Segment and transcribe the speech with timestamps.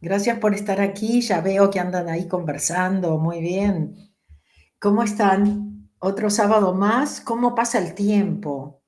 [0.00, 1.20] Gracias por estar aquí.
[1.20, 3.16] Ya veo que andan ahí conversando.
[3.16, 4.12] Muy bien.
[4.80, 5.88] ¿Cómo están?
[6.00, 7.20] Otro sábado más.
[7.20, 8.82] ¿Cómo pasa el tiempo?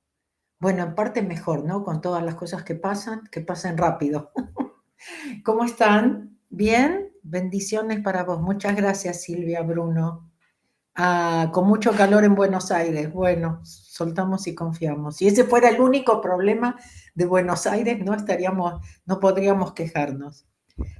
[0.59, 1.85] Bueno, en parte mejor, ¿no?
[1.85, 4.33] Con todas las cosas que pasan, que pasen rápido.
[5.45, 6.39] ¿Cómo están?
[6.49, 7.13] ¿Bien?
[7.23, 8.41] Bendiciones para vos.
[8.41, 10.29] Muchas gracias, Silvia, Bruno.
[10.95, 13.11] Ah, con mucho calor en Buenos Aires.
[13.11, 15.17] Bueno, soltamos y confiamos.
[15.17, 16.77] Si ese fuera el único problema,
[17.15, 20.45] de Buenos Aires, no estaríamos, no podríamos quejarnos.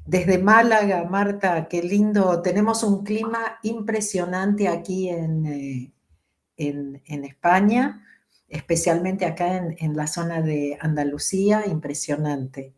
[0.06, 2.42] Desde Málaga, Marta, qué lindo.
[2.42, 5.94] Tenemos un clima impresionante aquí en, eh,
[6.58, 8.06] en, España,
[8.48, 12.74] especialmente acá en, la zona de Andalucía, impresionante.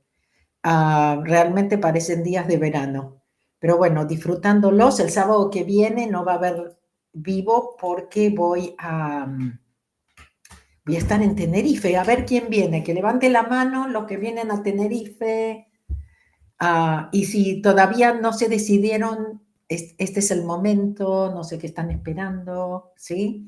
[0.63, 3.21] Ah, realmente parecen días de verano.
[3.59, 4.99] Pero bueno, disfrutándolos.
[4.99, 6.77] El sábado que viene no va a haber
[7.13, 9.27] vivo porque voy a
[10.87, 14.15] voy a estar en Tenerife, a ver quién viene, que levante la mano los que
[14.15, 15.67] vienen a Tenerife.
[16.59, 21.91] Ah, y si todavía no se decidieron, este es el momento, no sé qué están
[21.91, 23.47] esperando, ¿sí?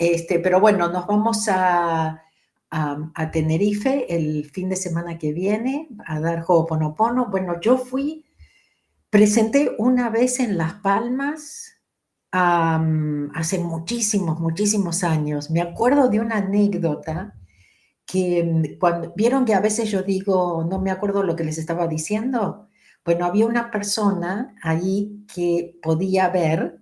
[0.00, 2.24] Este, pero bueno, nos vamos a,
[2.70, 7.26] a, Tenerife el fin de semana que viene a dar Ho'oponopono.
[7.26, 8.24] Bueno, yo fui,
[9.10, 11.79] presenté una vez en Las Palmas,
[12.32, 15.50] hace muchísimos, muchísimos años.
[15.50, 17.34] Me acuerdo de una anécdota
[18.06, 21.58] que mm, cuando vieron que a veces yo digo, no me acuerdo lo que les
[21.58, 22.68] estaba diciendo.
[23.04, 26.80] Bueno, había una persona ahí que podía ver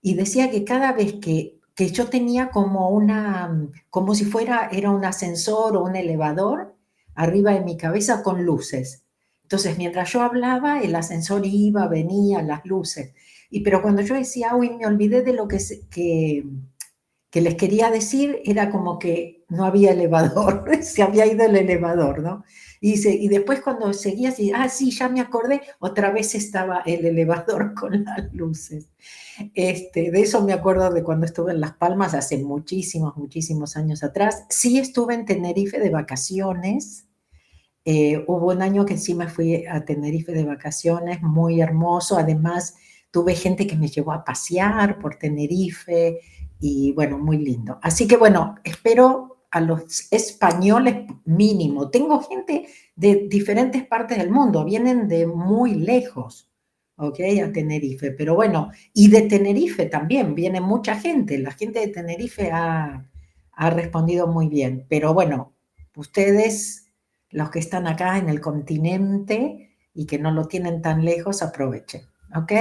[0.00, 4.68] y decía que cada vez que, que yo tenía como una, mm, como si fuera,
[4.72, 6.76] era un ascensor o un elevador
[7.14, 9.04] arriba de mi cabeza con luces.
[9.42, 13.12] Entonces, mientras yo hablaba, el ascensor iba, venía, las luces.
[13.60, 15.58] Pero cuando yo decía, uy, me olvidé de lo que,
[15.90, 22.20] que, les quería decir, era como que no había elevador, se había ido el elevador,
[22.20, 22.44] ¿no?
[22.80, 26.82] Y, dice, y después cuando seguía así, ah, sí, ya me acordé, otra vez estaba
[26.84, 28.88] el elevador con las luces.
[29.54, 34.02] Este, de eso me acuerdo de cuando estuve en Las Palmas hace muchísimos, muchísimos años
[34.02, 34.44] atrás.
[34.48, 37.06] Sí estuve en Tenerife de vacaciones.
[37.84, 42.16] Eh, hubo un año que sí me fui a Tenerife de vacaciones, muy hermoso.
[42.16, 42.76] Además,
[43.12, 46.18] tuve gente que me llevó a pasear por Tenerife
[46.58, 47.78] y bueno, muy lindo.
[47.82, 51.90] Así que bueno, espero a los españoles mínimo.
[51.90, 56.50] Tengo gente de diferentes partes del mundo, vienen de muy lejos,
[56.96, 57.20] ¿ok?
[57.44, 58.12] A Tenerife.
[58.12, 61.38] Pero bueno, y de Tenerife también viene mucha gente.
[61.38, 63.10] La gente de Tenerife ha,
[63.52, 64.86] ha respondido muy bien.
[64.88, 65.52] Pero bueno,
[65.96, 66.90] ustedes,
[67.30, 72.11] los que están acá en el continente y que no lo tienen tan lejos, aprovechen.
[72.34, 72.52] ¿Ok?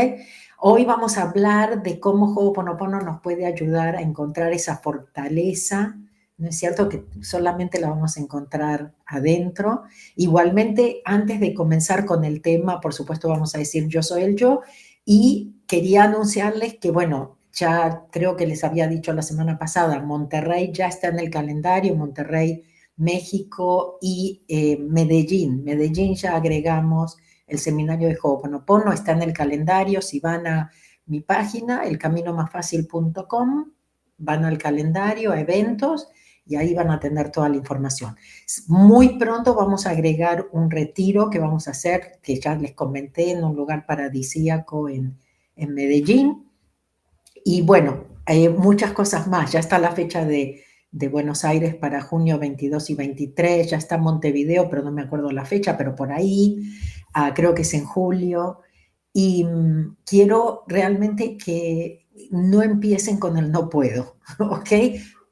[0.60, 5.98] Hoy vamos a hablar de cómo Ho'oponopono nos puede ayudar a encontrar esa fortaleza,
[6.38, 6.88] ¿no es cierto?
[6.90, 9.84] Que solamente la vamos a encontrar adentro.
[10.16, 14.36] Igualmente, antes de comenzar con el tema, por supuesto, vamos a decir yo soy el
[14.36, 14.62] yo
[15.06, 20.72] y quería anunciarles que, bueno, ya creo que les había dicho la semana pasada, Monterrey
[20.74, 22.64] ya está en el calendario, Monterrey,
[22.98, 25.64] México y eh, Medellín.
[25.64, 27.18] Medellín ya agregamos
[27.52, 30.02] el seminario de Ho'oponopono está en el calendario.
[30.02, 30.72] Si van a
[31.06, 33.72] mi página, elcaminomasfacil.com,
[34.18, 36.08] van al calendario, a eventos,
[36.46, 38.16] y ahí van a tener toda la información.
[38.68, 43.32] Muy pronto vamos a agregar un retiro que vamos a hacer, que ya les comenté,
[43.32, 45.18] en un lugar paradisíaco en,
[45.58, 46.50] en Medellín.
[47.44, 49.52] Y bueno, hay muchas cosas más.
[49.52, 53.98] Ya está la fecha de, de Buenos Aires para junio 22 y 23, ya está
[53.98, 56.62] Montevideo, pero no me acuerdo la fecha, pero por ahí,
[57.14, 58.60] ah, creo que es en julio,
[59.14, 64.72] y mm, quiero realmente que no empiecen con el no puedo, ¿ok?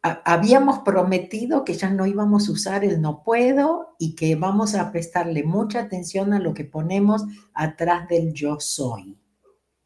[0.02, 4.92] habíamos prometido que ya no íbamos a usar el no puedo y que vamos a
[4.92, 9.18] prestarle mucha atención a lo que ponemos atrás del yo soy,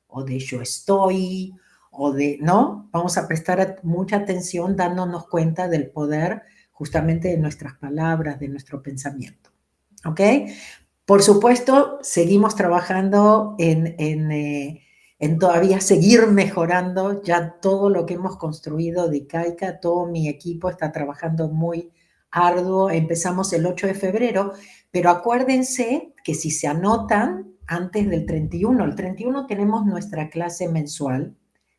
[0.08, 1.56] o de yo estoy,
[1.90, 2.90] o de, ¿no?
[2.92, 8.84] Vamos a prestar mucha atención dándonos cuenta del poder justamente de nuestras palabras, de nuestro
[8.84, 9.50] pensamiento.
[10.06, 10.20] ¿Ok?
[11.06, 14.84] Por supuesto, seguimos trabajando en, en, eh,
[15.20, 19.82] en, todavía seguir mejorando ya todo lo que hemos construido de ICAICA.
[19.82, 21.92] Todo mi equipo está trabajando muy
[22.32, 22.90] arduo.
[22.90, 24.54] Empezamos el 8 de febrero,
[24.92, 31.36] pero acuérdense que si se anotan antes del 31, el 31 tenemos nuestra clase mensual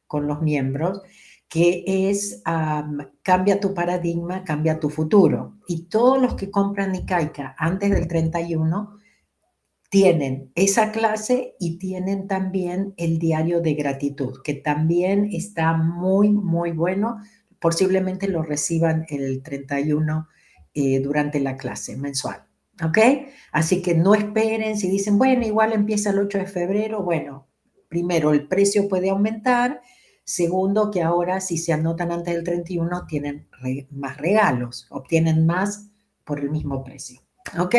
[0.06, 1.00] con los miembros,
[1.48, 2.42] que es
[3.22, 5.54] cambia tu paradigma, cambia tu futuro.
[5.66, 9.03] Y todos los que compran Ikaika antes del 31
[9.94, 16.72] tienen esa clase y tienen también el diario de gratitud, que también está muy, muy
[16.72, 17.18] bueno.
[17.60, 20.26] Posiblemente lo reciban el 31
[20.74, 22.44] eh, durante la clase mensual.
[22.84, 22.98] ¿Ok?
[23.52, 27.04] Así que no esperen si dicen, bueno, igual empieza el 8 de febrero.
[27.04, 27.46] Bueno,
[27.88, 29.80] primero, el precio puede aumentar.
[30.24, 33.46] Segundo, que ahora si se anotan antes del 31 tienen
[33.92, 35.88] más regalos, obtienen más
[36.24, 37.20] por el mismo precio.
[37.60, 37.76] ¿Ok?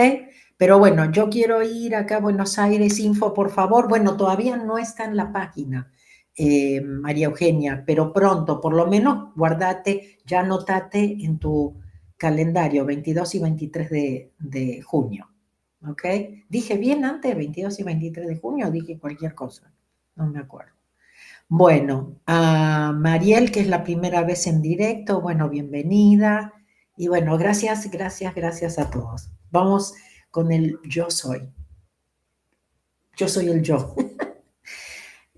[0.57, 3.89] Pero bueno, yo quiero ir acá a Buenos Aires Info, por favor.
[3.89, 5.91] Bueno, todavía no está en la página,
[6.35, 11.75] eh, María Eugenia, pero pronto, por lo menos, guardate, ya anotate en tu
[12.17, 15.29] calendario 22 y 23 de, junio.
[15.87, 16.03] ¿Ok?
[16.49, 19.71] Dije bien antes, 22 y 23 de junio, dije cualquier cosa,
[20.15, 20.71] no me acuerdo.
[21.47, 26.53] Bueno, a Mariel, que es la primera vez en directo, bueno, bienvenida.
[26.97, 29.29] Y bueno, gracias, gracias, gracias a todos.
[29.51, 29.93] Vamos
[30.35, 31.49] con el yo soy.
[33.15, 33.95] Yo soy el yo.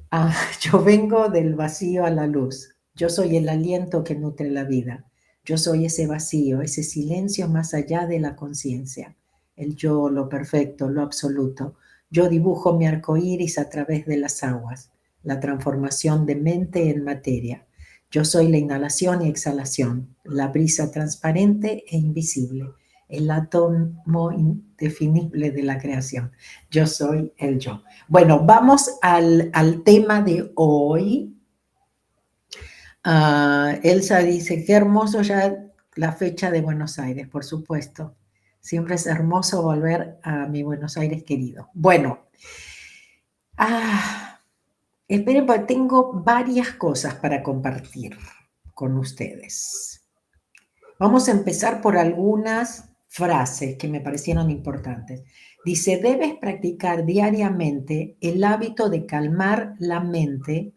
[0.10, 2.78] Ah, yo vengo del vacío a la luz.
[2.96, 5.06] Yo soy el aliento que nutre la vida.
[5.44, 9.18] Yo soy ese vacío, ese silencio más allá de la conciencia.
[9.58, 11.76] El yo, lo perfecto, lo absoluto.
[12.10, 14.92] Yo dibujo mi arco iris a través de las aguas,
[15.24, 17.68] la transformación de mente en materia.
[18.10, 22.72] Yo soy la inhalación y exhalación, la brisa transparente e invisible,
[23.10, 26.32] el átomo indefinible de la creación.
[26.70, 27.84] Yo soy el yo.
[28.08, 29.52] Bueno, vamos al,
[29.86, 31.36] tema de hoy.
[33.04, 35.66] Ah, Elsa dice, qué hermoso ya
[35.96, 38.16] la fecha de Buenos Aires, por supuesto.
[38.60, 41.70] Siempre es hermoso volver a mi Buenos Aires querido.
[41.74, 42.28] Bueno,
[43.58, 44.42] ah,
[45.08, 48.18] esperen, porque tengo varias cosas para compartir
[48.74, 50.04] con ustedes.
[51.00, 55.24] Vamos a empezar por algunas frases que me parecieron importantes.
[55.66, 60.74] Dice, debes practicar diariamente el hábito de calmar la mente,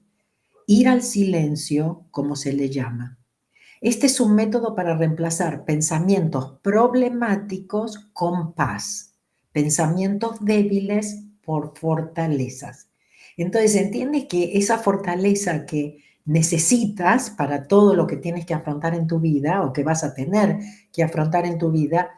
[0.66, 3.18] ir al silencio, como se le llama.
[3.80, 9.14] Este es un método para reemplazar pensamientos problemáticos con paz,
[9.52, 12.88] pensamientos débiles por fortalezas.
[13.36, 19.06] Entonces, entiende que esa fortaleza que necesitas para todo lo que tienes que afrontar en
[19.06, 20.58] tu vida o que vas a tener
[20.92, 22.10] que afrontar en tu vida,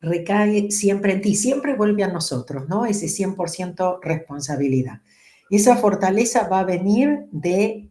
[0.00, 2.86] recae siempre en ti, siempre vuelve a nosotros, ¿no?
[2.86, 5.02] Ese 100% responsabilidad.
[5.50, 7.90] Esa fortaleza va a venir de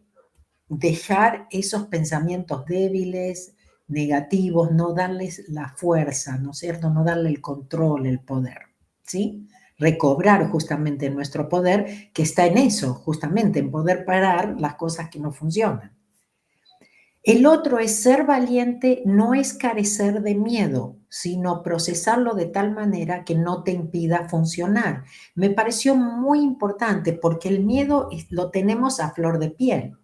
[0.68, 3.54] dejar esos pensamientos débiles,
[3.86, 6.90] negativos, no darles la fuerza, ¿no es cierto?
[6.90, 8.58] No darle el control, el poder,
[9.04, 9.48] ¿sí?
[9.78, 15.18] Recobrar justamente nuestro poder, que está en eso, justamente en poder parar las cosas que
[15.18, 15.99] no funcionan.
[17.22, 23.24] El otro es ser valiente, no es carecer de miedo, sino procesarlo de tal manera
[23.24, 25.04] que no te impida funcionar.
[25.34, 29.98] Me pareció muy importante porque el miedo lo tenemos a flor de piel,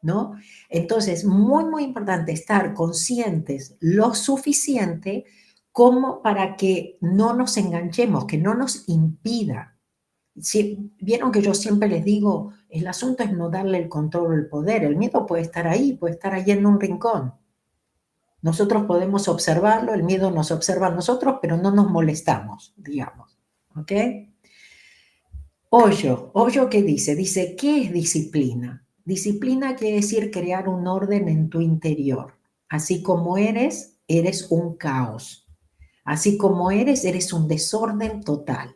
[0.00, 0.34] ¿no?
[0.68, 5.24] Entonces, muy, muy importante estar conscientes lo suficiente
[5.72, 9.69] como para que no nos enganchemos, que no nos impida.
[10.42, 14.34] Si, Vieron que yo siempre les digo, el asunto es no darle el control o
[14.34, 14.84] el poder.
[14.84, 17.34] El miedo puede estar ahí, puede estar ahí en un rincón.
[18.42, 23.38] Nosotros podemos observarlo, el miedo nos observa a nosotros, pero no nos molestamos, digamos.
[23.76, 23.92] ¿Ok?
[25.68, 27.14] Hoyo, Hoyo, ¿qué dice?
[27.14, 28.86] Dice, ¿qué es disciplina?
[29.04, 32.34] Disciplina quiere decir crear un orden en tu interior.
[32.68, 35.48] Así como eres, eres un caos.
[36.04, 38.74] Así como eres, eres un desorden total.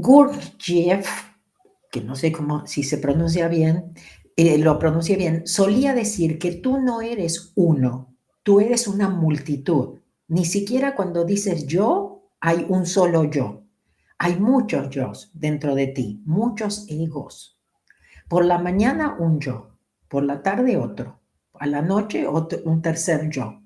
[0.00, 1.08] Gurdjieff,
[1.90, 3.94] que no sé cómo, si se pronuncia bien,
[4.36, 10.00] eh, lo pronuncia bien, solía decir que tú no eres uno, tú eres una multitud.
[10.28, 13.62] Ni siquiera cuando dices yo, hay un solo yo.
[14.18, 17.60] Hay muchos yo dentro de ti, muchos egos.
[18.28, 19.76] Por la mañana un yo,
[20.08, 21.20] por la tarde otro,
[21.54, 23.60] a la noche otro, un tercer yo.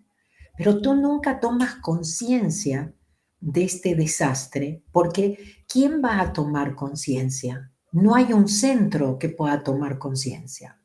[0.56, 2.92] Pero tú nunca tomas conciencia
[3.40, 7.72] de este desastre porque ¿quién va a tomar conciencia?
[7.92, 10.78] no hay un centro que pueda tomar conciencia.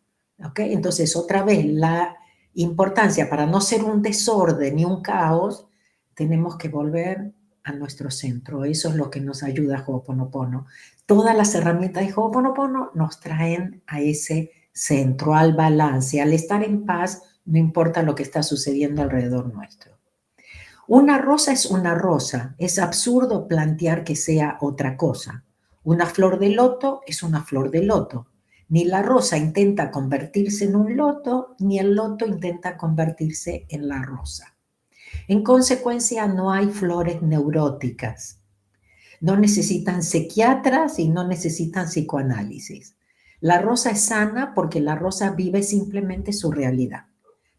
[0.43, 0.73] ¿okay?
[0.73, 2.15] Entonces, otra vez, la
[2.53, 5.67] importancia para no ser un desorden ni un caos,
[6.15, 7.33] tenemos que volver
[7.63, 8.65] a nuestro centro.
[8.65, 10.65] Eso es lo que nos ayuda Ho'oponopono.
[11.05, 16.85] Todas las herramientas de Ho'oponopono nos traen a ese centro, al balance, al estar en
[16.85, 19.92] paz, no importa lo que está sucediendo alrededor nuestro.
[20.87, 22.55] Una rosa es una rosa.
[22.57, 25.43] Es absurdo plantear que sea otra cosa.
[25.83, 28.27] Una flor de loto es una flor de loto.
[28.69, 34.01] Ni la rosa intenta convertirse en un loto, ni el loto intenta convertirse en la
[34.01, 34.55] rosa.
[35.27, 38.39] En consecuencia, no hay flores neuróticas.
[39.21, 42.97] No necesitan psiquiatras y no necesitan psicoanálisis.
[43.39, 47.05] La rosa es sana porque la rosa vive simplemente su realidad.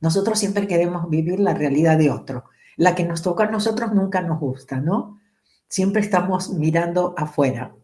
[0.01, 2.45] Nosotros siempre queremos vivir la realidad de otro.
[2.77, 5.21] La que nos toca a nosotros nunca nos gusta, ¿no?
[5.69, 7.75] Siempre estamos mirando afuera.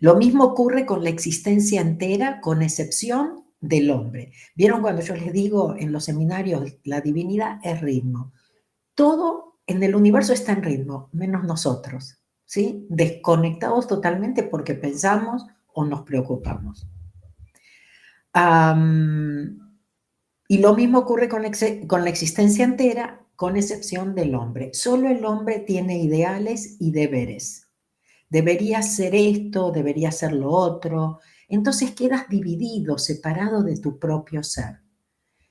[0.00, 4.32] Lo mismo ocurre con la existencia entera, con excepción del hombre.
[4.54, 8.32] ¿Vieron cuando yo les digo en los seminarios, la divinidad es ritmo?
[8.94, 12.86] Todo en el universo está en ritmo, menos nosotros, ¿sí?
[12.88, 16.86] Desconectados totalmente porque pensamos o nos preocupamos.
[20.48, 21.42] y lo mismo ocurre con,
[21.86, 24.70] con la existencia entera, con excepción del hombre.
[24.72, 27.68] Solo el hombre tiene ideales y deberes.
[28.28, 31.20] Debería ser esto, debería ser lo otro.
[31.48, 34.80] Entonces quedas dividido, separado de tu propio ser.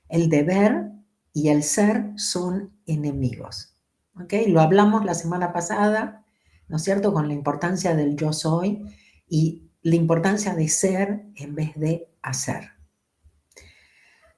[0.08, 0.90] El deber
[1.32, 3.76] y el ser son enemigos.
[4.20, 4.32] ¿ok?
[4.48, 6.24] Lo hablamos la semana pasada,
[6.68, 8.84] ¿no es cierto?, con la importancia del yo soy
[9.28, 12.70] y la importancia de ser en vez de hacer.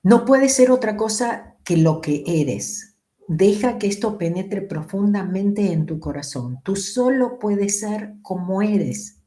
[0.02, 2.87] No puede ser otra cosa que lo que eres.
[3.28, 6.60] Deja que esto penetre profundamente en tu corazón.
[6.64, 9.20] Tú solo puedes ser como eres,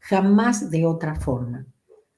[0.00, 1.66] jamás de otra forma.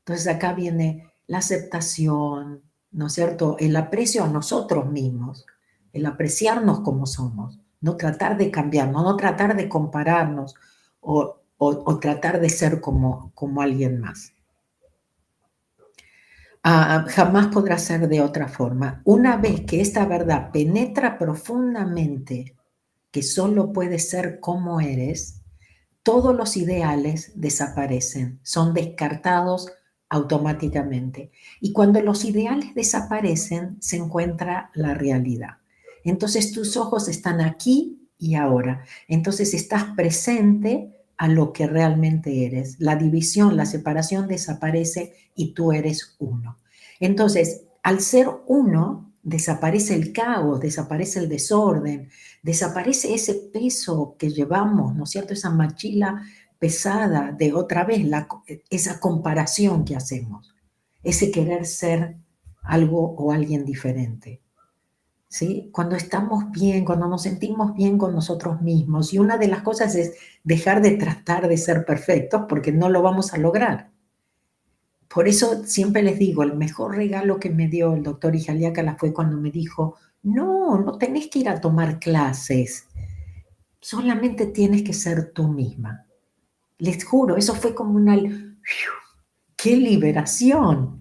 [0.01, 3.57] Entonces acá viene la aceptación, ¿no es cierto?
[3.61, 5.47] El aprecio a nosotros mismos,
[5.93, 10.57] el apreciarnos como somos, no tratar de cambiarnos, no tratar de compararnos
[11.01, 11.37] o,
[12.01, 14.33] tratar de ser como, como alguien más.
[16.71, 19.01] Ah, jamás podrá ser de otra forma.
[19.07, 22.57] Una vez que esta verdad penetra profundamente
[23.11, 25.41] que solo puedes ser como eres,
[26.03, 29.73] todos los ideales desaparecen, son descartados
[30.11, 31.31] automáticamente.
[31.59, 35.61] Y cuando los ideales desaparecen, se encuentra la realidad.
[36.05, 38.85] Entonces tus ojos están aquí y ahora.
[39.09, 42.77] Entonces estás presente a lo que realmente eres.
[42.79, 46.59] La división, la separación desaparece y tú eres uno.
[47.01, 52.09] Entonces, al ser uno, desaparece el caos, desaparece el desorden,
[52.43, 55.35] desaparece ese peso que llevamos, ¿no es cierto?
[55.35, 56.23] Esa mochila
[56.59, 58.07] pesada de otra vez,
[58.71, 60.55] esa comparación que hacemos,
[61.03, 62.17] ese querer ser
[62.63, 64.41] algo o alguien diferente.
[65.29, 65.69] ¿Sí?
[65.73, 69.95] Cuando estamos bien, cuando nos sentimos bien con nosotros mismos, y una de las cosas
[69.95, 73.91] es dejar de tratar de ser perfectos porque no lo vamos a lograr.
[75.09, 79.13] Por eso siempre les digo, el mejor regalo que me dio el doctor Ijaliácala fue
[79.13, 82.87] cuando me dijo, no, no tenés que ir a tomar clases,
[83.81, 86.07] solamente tienes que ser tú misma.
[86.79, 88.17] Les juro, eso fue como una...
[89.57, 90.98] ¡Qué liberación!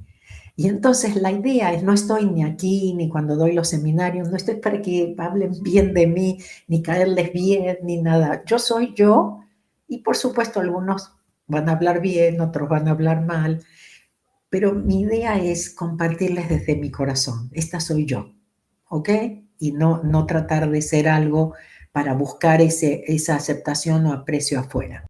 [0.60, 4.36] Y entonces la idea es, no estoy ni aquí, ni cuando doy los seminarios, no
[4.36, 8.44] estoy para que hablen bien de mí, ni caerles bien, ni nada.
[8.44, 9.42] Yo soy yo
[9.88, 11.14] y por supuesto algunos
[11.46, 13.64] van a hablar bien, otros van a hablar mal,
[14.50, 17.52] pero mi idea es compartirles desde mi corazón.
[17.54, 18.34] Esta soy yo,
[18.90, 19.10] ¿ok?
[19.60, 21.54] Y no, no tratar de ser algo
[21.92, 25.06] para buscar ese, esa aceptación o aprecio afuera.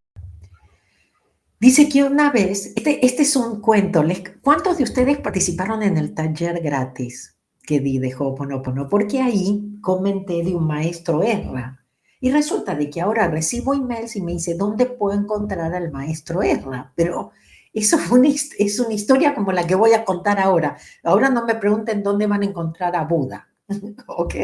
[1.60, 4.04] Dice que una vez, este, este es un cuento,
[4.44, 8.88] ¿cuántos de ustedes participaron en el taller gratis que di de Ho'oponopono?
[8.88, 11.84] Porque ahí comenté de un maestro Erra.
[12.20, 16.44] Y resulta de que ahora recibo emails y me dice, ¿dónde puedo encontrar al maestro
[16.44, 16.94] Erra?
[16.96, 17.32] Pero
[17.74, 18.22] eso fue
[18.60, 20.78] es una historia como la que voy a contar ahora.
[21.04, 23.48] Ahora no me pregunten dónde van a encontrar a Buda.
[24.08, 24.36] ¿Ok?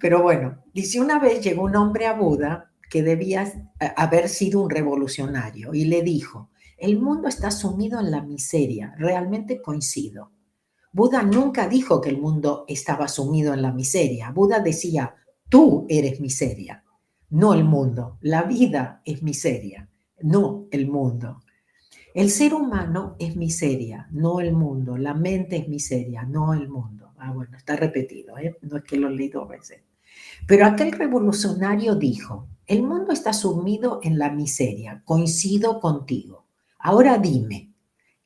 [0.00, 3.44] Pero bueno, dice, una vez llegó un hombre a Buda que debía
[3.80, 8.94] eh, haber sido un revolucionario y le dijo, el mundo está sumido en la miseria,
[8.98, 10.32] realmente coincido.
[10.92, 14.32] Buda nunca dijo que el mundo estaba sumido en la miseria.
[14.32, 15.14] Buda decía,
[15.48, 16.84] tú eres miseria,
[17.30, 18.18] no el mundo.
[18.22, 19.88] La vida es miseria,
[20.22, 21.42] no el mundo.
[22.12, 24.96] El ser humano es miseria, no el mundo.
[24.96, 27.12] La mente es miseria, no el mundo.
[27.18, 28.56] Ah, bueno, está repetido, ¿eh?
[28.62, 29.82] no es que lo leí dos veces.
[30.46, 36.46] Pero aquel revolucionario dijo, el mundo está sumido en la miseria, coincido contigo.
[36.78, 37.74] Ahora dime,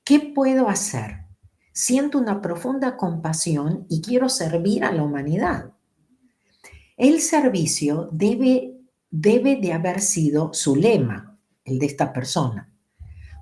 [0.05, 1.25] ¿qué puedo hacer?
[1.73, 5.73] Siento una profunda compasión y quiero servir a la humanidad.
[6.99, 12.71] El servicio debe, debe de haber sido su lema, el de esta persona.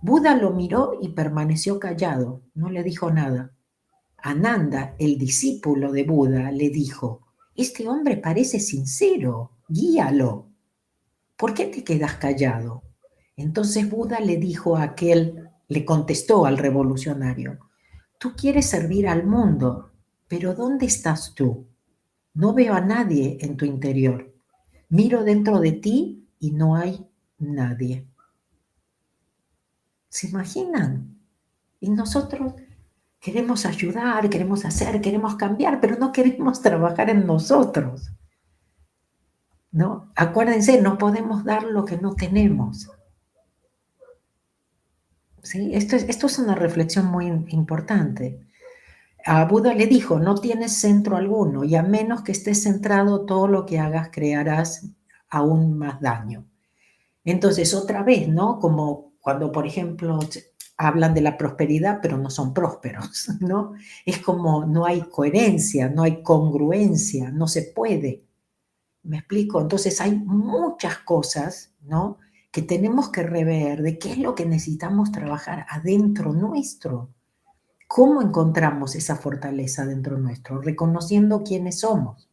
[0.02, 3.50] Buda lo miró y permaneció callado, no le dijo nada.
[4.18, 10.51] Ananda, el discípulo de Buda, le dijo, este hombre parece sincero, guíalo.
[11.36, 12.82] ¿Por qué te quedas callado?
[13.36, 17.58] Entonces Buda le dijo a aquel, le contestó al revolucionario,
[18.18, 19.92] tú quieres servir al mundo,
[20.28, 21.66] pero ¿dónde estás tú?
[22.34, 24.34] No veo a nadie en tu interior.
[24.88, 27.06] Miro dentro de ti y no hay
[27.38, 28.06] nadie.
[30.08, 31.18] ¿Se imaginan?
[31.80, 32.54] Y nosotros
[33.22, 38.10] Queremos ayudar, queremos hacer, queremos cambiar, pero no queremos trabajar en nosotros.
[39.72, 40.12] ¿No?
[40.14, 42.90] Acuérdense, no podemos dar lo que no tenemos.
[45.42, 45.70] ¿Sí?
[45.74, 48.46] Esto, es, esto es una reflexión muy importante.
[49.24, 53.48] A Buda le dijo, no tienes centro alguno y a menos que estés centrado, todo
[53.48, 54.86] lo que hagas crearás
[55.30, 56.44] aún más daño.
[57.24, 58.58] Entonces, otra vez, ¿no?
[58.58, 60.18] Como cuando, por ejemplo,
[60.76, 63.74] hablan de la prosperidad, pero no son prósperos, ¿no?
[64.04, 68.24] Es como no hay coherencia, no hay congruencia, no se puede.
[69.04, 69.60] ¿Me explico?
[69.60, 72.18] Entonces hay muchas cosas, ¿no?
[72.50, 77.10] Que tenemos que rever de qué es lo que necesitamos trabajar adentro nuestro.
[77.88, 80.60] ¿Cómo encontramos esa fortaleza dentro nuestro?
[80.60, 82.28] Reconociendo quiénes somos.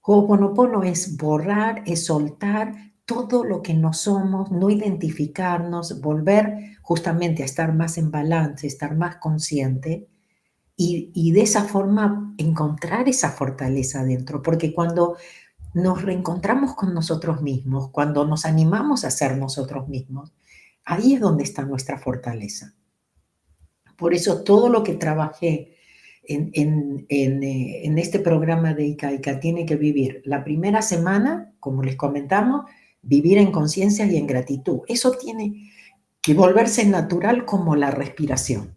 [0.00, 7.46] Ho'oponopono es borrar, es soltar todo lo que no somos, no identificarnos, volver justamente a
[7.46, 10.08] estar más en balance, estar más consciente
[10.76, 15.16] y, y, de esa forma encontrar esa fortaleza dentro, porque cuando
[15.74, 20.32] nos reencontramos con nosotros mismos, cuando nos animamos a ser nosotros mismos,
[20.84, 22.74] ahí es donde está nuestra fortaleza.
[23.96, 25.76] Por eso todo lo que trabajé
[26.22, 31.96] en, en, eh, este programa de ICAICA tiene que vivir la primera semana, como les
[31.96, 32.64] comentamos,
[33.02, 34.80] vivir en conciencia y en gratitud.
[34.88, 35.70] Eso tiene
[36.22, 38.74] que volverse natural como la respiración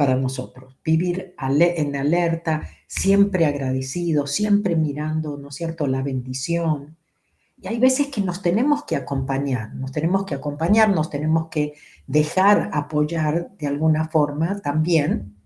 [0.00, 0.78] para nosotros.
[0.82, 6.96] Vivir en alerta, siempre agradecido, siempre mirando, ¿no es cierto?, la bendición.
[7.58, 11.74] Y hay veces que nos tenemos que acompañar, nos tenemos que acompañar, nos tenemos que
[12.06, 15.36] dejar apoyar de alguna forma también,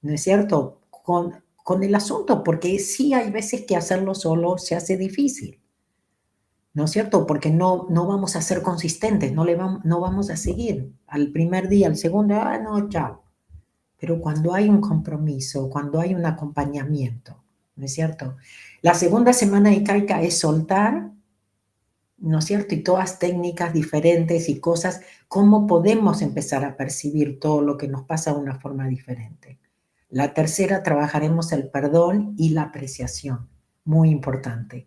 [0.00, 4.74] ¿no es cierto?, con, con el asunto, porque sí hay veces que hacerlo solo se
[4.74, 5.60] hace difícil.
[6.72, 7.26] ¿no es cierto?
[7.26, 10.94] Porque no, no vamos a ser consistentes, no, le vamos, no vamos a seguir.
[11.08, 13.27] Al primer día, al segundo, ah, no, chao.
[13.98, 17.36] Pero cuando hay un compromiso, cuando hay un acompañamiento,
[17.76, 18.36] ¿no es cierto?
[18.82, 21.10] La segunda semana de Caica es soltar,
[22.18, 22.74] ¿no es cierto?
[22.74, 28.02] Y todas técnicas diferentes y cosas, cómo podemos empezar a percibir todo lo que nos
[28.02, 29.58] pasa de una forma diferente.
[30.10, 33.48] La tercera, trabajaremos el perdón y la apreciación,
[33.84, 34.86] muy importante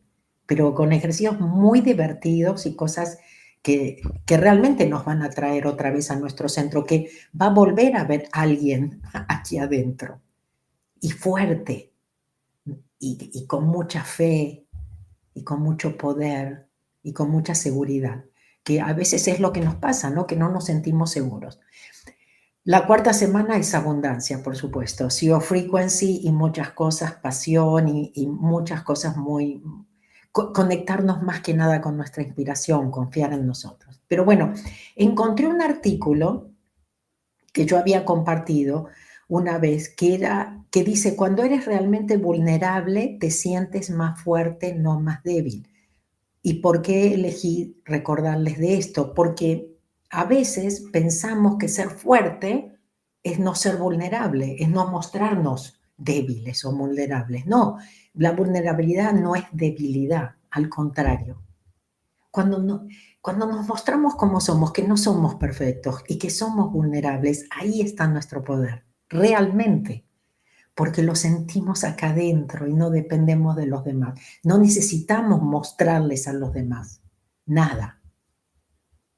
[0.52, 3.20] pero con ejercicios muy divertidos y cosas
[3.62, 7.96] que, realmente nos van a traer otra vez a nuestro centro, que va a volver
[7.96, 10.22] a ver a alguien aquí adentro,
[11.00, 11.94] y fuerte,
[13.00, 14.66] y, con mucha fe,
[15.34, 16.68] y con mucho poder,
[17.04, 18.26] y con mucha seguridad,
[18.64, 20.28] que a veces es lo que nos pasa, ¿no?
[20.28, 21.60] Que no nos sentimos seguros.
[22.64, 28.84] La cuarta semana es abundancia, por supuesto, CEO frequency y muchas cosas, pasión y muchas
[28.84, 29.64] cosas muy,
[30.32, 34.02] conectarnos más que nada con nuestra inspiración, confiar en nosotros.
[34.08, 34.54] Pero bueno,
[34.96, 36.52] encontré un artículo
[37.54, 38.88] que yo había compartido
[39.28, 45.00] una vez que era que dice cuando eres realmente vulnerable te sientes más fuerte, no
[45.00, 45.68] más débil.
[46.42, 49.14] ¿Y por qué elegí recordarles de esto?
[49.14, 49.78] Porque
[50.10, 52.78] a veces pensamos que ser fuerte
[53.22, 57.46] es no ser vulnerable, es no mostrarnos débiles o vulnerables.
[57.46, 57.78] No,
[58.14, 61.42] la vulnerabilidad no es debilidad, al contrario.
[62.30, 62.88] Cuando, no,
[63.22, 68.08] cuando nos mostramos como somos, que no somos perfectos y que somos vulnerables, ahí está
[68.08, 70.06] nuestro poder, realmente,
[70.74, 74.20] porque lo sentimos acá adentro y no dependemos de los demás.
[74.44, 77.02] No necesitamos mostrarles a los demás
[77.46, 78.02] nada.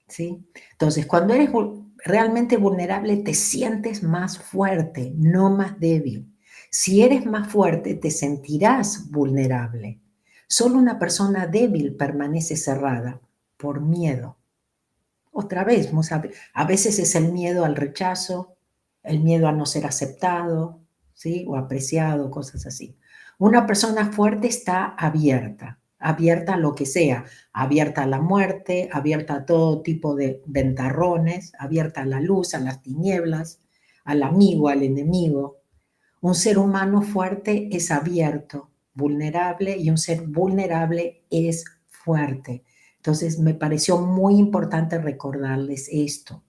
[0.07, 0.45] ¿Sí?
[0.71, 1.49] Entonces, cuando eres
[1.97, 6.32] realmente vulnerable, te sientes más fuerte, no más débil.
[6.75, 10.01] Si eres más fuerte, te sentirás vulnerable.
[10.47, 13.21] Solo una persona débil permanece cerrada
[13.57, 14.37] por miedo.
[15.31, 15.91] Otra vez,
[16.55, 18.55] a veces es el miedo al rechazo,
[19.03, 20.79] el miedo a no ser aceptado,
[21.13, 21.45] ¿sí?
[21.47, 22.97] O apreciado, cosas así.
[23.37, 29.35] Una persona fuerte está abierta, abierta a lo que sea, abierta a la muerte, abierta
[29.35, 33.61] a todo tipo de ventarrones, abierta a la luz, a las tinieblas,
[34.05, 35.62] al amigo, al enemigo.
[36.23, 42.63] Un ser humano fuerte es abierto, vulnerable y un ser vulnerable es fuerte.
[42.95, 46.41] Entonces me pareció muy importante recordarles esto,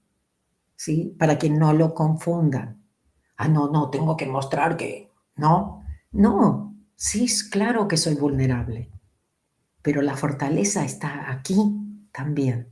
[0.77, 1.17] ¿sí?
[1.19, 2.85] Para que no lo confundan.
[3.37, 8.93] Ah, no, no, tengo que mostrar que, no, no, sí, es claro que soy vulnerable,
[9.83, 11.57] pero la fortaleza está aquí
[12.13, 12.69] también.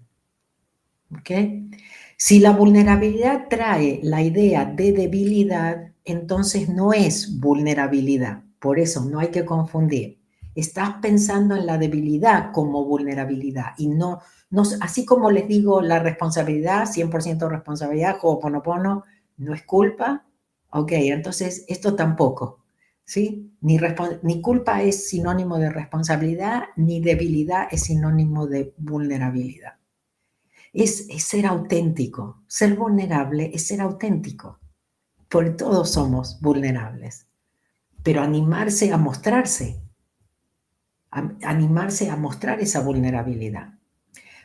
[1.11, 1.31] ¿Ok?
[2.17, 8.43] Si la vulnerabilidad trae la idea de debilidad, entonces no es vulnerabilidad.
[8.59, 10.21] Por eso no hay que confundir.
[10.55, 15.99] Estás pensando en la debilidad como vulnerabilidad y no, no así como les digo, la
[15.99, 19.05] responsabilidad, 100% responsabilidad, Ho'oponopono,
[19.39, 20.27] no es culpa,
[20.75, 22.61] Ok, entonces esto tampoco,
[23.05, 23.55] ¿sí?
[23.61, 29.75] Ni, culpa es sinónimo de responsabilidad, ni debilidad es sinónimo de vulnerabilidad.
[30.73, 32.43] Es ser auténtico.
[32.47, 34.61] Ser vulnerable es ser auténtico.
[35.33, 37.27] Porque todos somos vulnerables.
[38.03, 39.81] Pero animarse a mostrarse,
[41.11, 43.79] animarse a mostrar esa vulnerabilidad.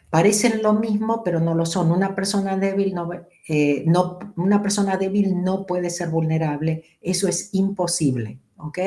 [0.10, 1.92] Parecen lo mismo, pero no lo son.
[1.92, 3.10] Una persona débil no,
[3.50, 6.86] eh, no, una persona débil no puede ser vulnerable.
[7.02, 8.80] Eso es imposible, ¿ok?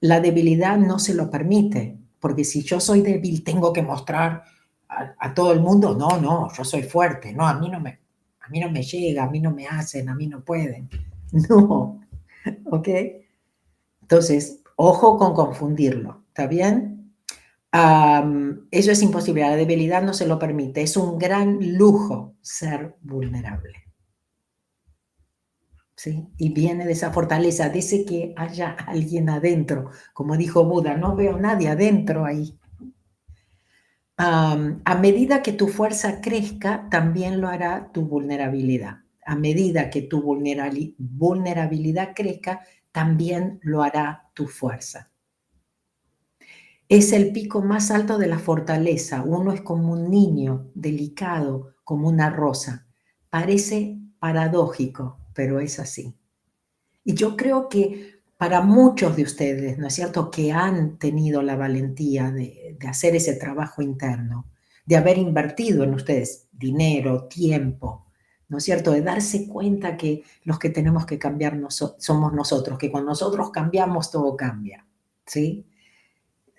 [0.00, 4.42] La debilidad no se lo permite, porque si yo soy débil tengo que mostrar
[4.88, 8.00] a, todo el mundo, no, no, yo soy fuerte, no, a mí no me,
[8.48, 10.88] a mí no me llega, a mí no me hacen, a mí no pueden.
[11.30, 12.00] No,
[12.64, 12.88] ¿ok?
[14.00, 17.12] Entonces, ojo con confundirlo, ¿está bien?
[17.70, 23.74] eso es imposible, la debilidad no se lo permite, es un gran lujo ser vulnerable.
[25.94, 26.26] ¿Sí?
[26.38, 31.36] Y viene de esa fortaleza, dice que haya alguien adentro, como dijo Buda, no veo
[31.38, 32.58] nadie adentro ahí.
[34.18, 38.98] A medida que tu fuerza crezca, también lo hará tu vulnerabilidad.
[39.24, 45.10] A medida que tu vulnerabilidad crezca, también lo hará tu fuerza.
[46.88, 49.22] Es el pico más alto de la fortaleza.
[49.22, 52.88] Uno es como un niño, delicado, como una rosa.
[53.28, 56.16] Parece paradójico, pero es así.
[57.04, 61.56] Y yo creo que para muchos de ustedes, ¿no es cierto?, que han tenido la
[61.56, 64.46] valentía de, hacer ese trabajo interno,
[64.86, 68.06] de haber invertido en ustedes dinero, tiempo,
[68.48, 72.92] ¿no es cierto?, de darse cuenta que los que tenemos que cambiar somos nosotros, que
[72.92, 74.86] cuando nosotros cambiamos todo cambia,
[75.26, 75.66] ¿sí?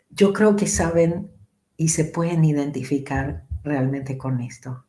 [0.10, 1.32] yo creo que saben
[1.78, 4.86] y se pueden identificar realmente con esto.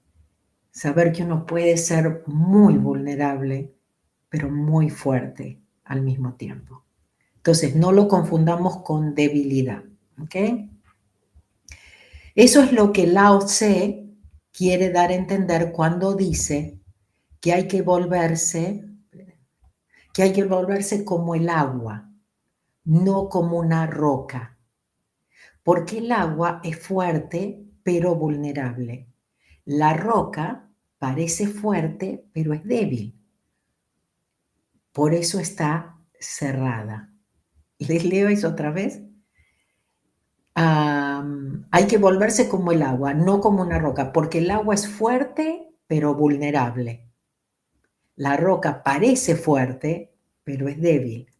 [0.73, 3.73] Saber que uno puede ser muy vulnerable,
[4.29, 5.60] pero muy fuerte
[5.91, 6.85] al mismo tiempo.
[7.37, 9.83] Entonces, no lo confundamos con debilidad.
[12.35, 14.07] Eso es lo que Lao Tse
[14.53, 16.79] quiere dar a entender cuando dice
[17.41, 18.85] que hay que volverse,
[20.13, 22.11] que hay que volverse como el agua,
[22.85, 24.59] no como una roca
[25.63, 29.09] porque el agua es fuerte pero vulnerable.
[29.65, 33.20] La roca parece fuerte pero es débil.
[34.93, 37.13] Por eso está cerrada.
[37.79, 39.03] ¿Les leo otra vez?
[40.53, 45.71] hay que volverse como el agua, no como una roca, porque el agua es fuerte
[45.87, 47.09] pero vulnerable.
[48.15, 50.13] La roca parece fuerte
[50.45, 51.31] pero es débil.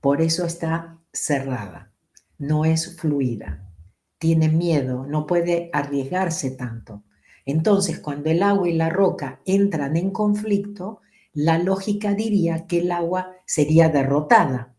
[0.00, 1.92] Por eso está cerrada
[2.38, 3.70] no es fluida,
[4.18, 7.04] tiene miedo, no puede arriesgarse tanto.
[7.44, 11.00] Entonces, cuando el agua y la roca entran en conflicto,
[11.36, 14.74] la lógica diría que el agua sería derrotada,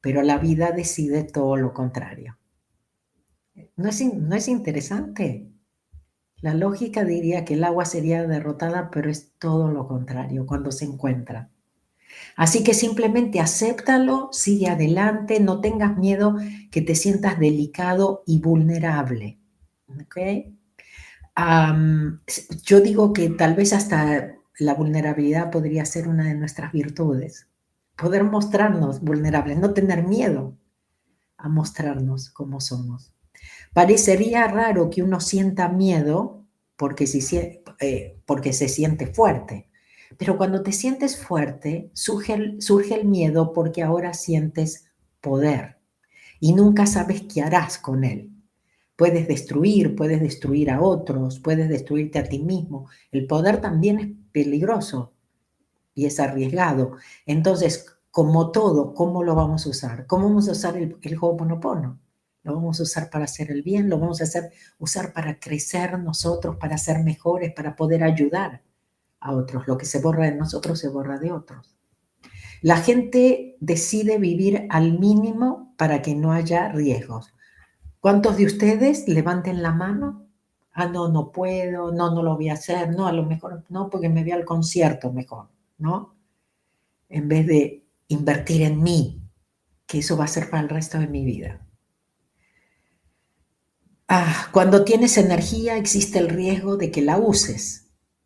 [0.00, 2.38] pero la vida decide todo lo contrario.
[3.74, 5.50] ¿No es, no es interesante?
[6.36, 10.84] La lógica diría que el agua sería derrotada, pero es todo lo contrario cuando se
[10.84, 11.50] encuentra.
[12.36, 16.36] Así que simplemente acéptalo, sigue adelante, no tengas miedo
[16.70, 19.40] que te sientas delicado y vulnerable.
[22.64, 27.48] yo digo que tal vez hasta la vulnerabilidad podría ser una de nuestras virtudes.
[27.96, 30.56] Poder mostrarnos vulnerables, no tener miedo
[31.36, 33.12] a mostrarnos como somos.
[33.72, 36.44] Parecería raro que uno sienta miedo
[36.76, 37.06] porque,
[37.80, 39.68] eh, porque se siente fuerte.
[40.16, 44.86] Pero cuando te sientes fuerte, surge el, miedo porque ahora sientes
[45.20, 45.78] poder
[46.40, 48.30] y nunca sabes qué harás con él.
[48.96, 52.88] Puedes destruir, puedes destruir a otros, puedes destruirte a ti mismo.
[53.10, 55.14] El poder también es peligroso
[55.94, 56.96] y es arriesgado.
[57.24, 60.06] Entonces, como todo, ¿cómo lo vamos a usar?
[60.06, 62.00] ¿Cómo vamos a usar el, el Ho'oponopono?
[62.42, 65.98] Lo vamos a usar para hacer el bien, lo vamos a hacer, usar para crecer
[65.98, 68.62] nosotros, para ser mejores, para poder ayudar
[69.20, 69.66] a otros.
[69.68, 71.76] Lo que se borra de nosotros se borra de otros.
[72.60, 77.32] La gente decide vivir al mínimo para que no haya riesgos.
[78.00, 80.23] ¿Cuántos de ustedes levanten la mano?
[80.74, 83.88] Ah, no, no puedo, no, no lo voy a hacer, no, a lo mejor no,
[83.88, 86.16] porque me voy al concierto mejor, ¿no?
[87.08, 89.22] En vez de invertir en mí,
[89.86, 91.66] que eso va a ser para el resto de mi vida.
[94.08, 97.84] Ah, cuando tienes energía existe el riesgo de que la uses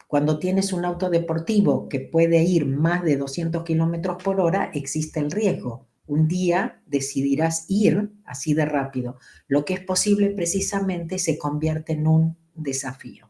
[0.09, 5.21] cuando tienes un auto deportivo que puede ir más de 200 kilómetros por hora, existe
[5.21, 5.87] el riesgo.
[6.07, 9.19] Un día decidirás ir así de rápido.
[9.49, 13.29] Lo que es posible precisamente se convierte en un desafío.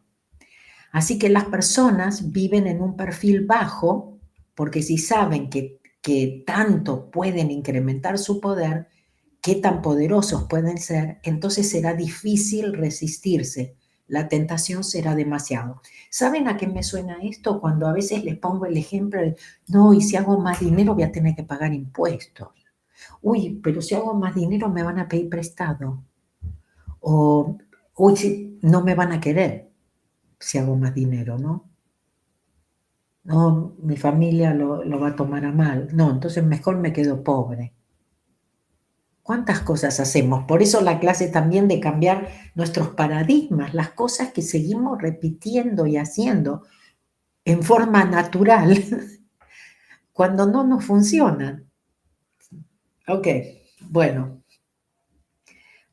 [0.93, 4.19] Así que las personas viven en un perfil bajo
[4.55, 8.88] porque si saben que, que tanto pueden incrementar su poder,
[9.41, 13.77] qué tan poderosos pueden ser, entonces será difícil resistirse.
[14.09, 15.83] La tentación será demasiado.
[16.11, 17.61] ¿Saben a qué me suena esto?
[17.61, 19.37] Cuando a veces les pongo el ejemplo de,
[19.69, 22.49] no, y si hago más dinero voy a tener que pagar impuestos.
[23.21, 26.03] Uy, pero si hago más dinero me van a pedir prestado.
[27.01, 27.59] O,
[27.97, 29.71] uy, si no me van a querer
[30.38, 31.68] si hago más dinero, ¿no?
[33.25, 35.88] No, mi familia lo, lo va a tomar a mal.
[35.92, 37.75] No, entonces mejor me quedo pobre.
[39.23, 40.44] ¿Cuántas cosas hacemos?
[40.44, 45.99] Por eso la clase también de cambiar nuestros paradigmas, las cosas que seguimos repitiendo y
[45.99, 46.62] haciendo
[47.44, 48.83] en forma natural
[50.14, 51.68] cuando no nos funcionan.
[53.07, 53.27] Ok,
[53.90, 54.38] bueno.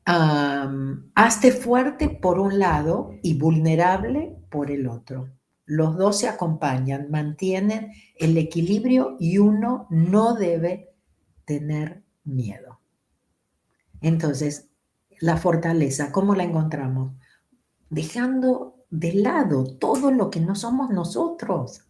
[0.05, 5.29] Hazte fuerte por un lado y vulnerable por el otro.
[5.65, 10.93] Los dos se acompañan, mantienen el equilibrio y uno no debe
[11.45, 12.79] tener miedo.
[14.01, 14.69] Entonces,
[15.19, 17.13] la fortaleza, ¿cómo la encontramos?
[17.89, 21.81] Dejando de lado todo lo que no somos nosotros.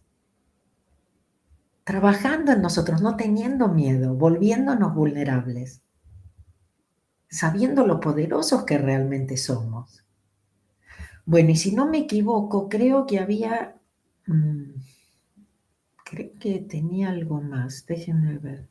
[1.84, 5.82] Trabajando en nosotros, no teniendo miedo, volviéndonos vulnerables,
[7.28, 10.04] sabiendo lo poderosos que realmente somos.
[11.24, 13.76] Bueno, y si no me equivoco, creo que había,
[14.26, 14.70] mm,
[16.04, 18.68] creo que tenía algo más, déjenme ver.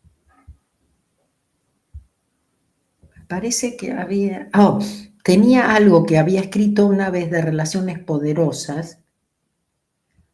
[3.27, 4.79] parece que había, oh,
[5.23, 8.99] tenía algo que había escrito una vez de relaciones poderosas.